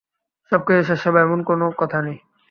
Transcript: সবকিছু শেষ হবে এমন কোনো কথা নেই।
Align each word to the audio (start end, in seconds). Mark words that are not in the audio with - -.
সবকিছু 0.51 0.81
শেষ 0.89 1.01
হবে 1.05 1.19
এমন 1.21 1.39
কোনো 1.43 1.65
কথা 1.81 1.99
নেই। 2.01 2.17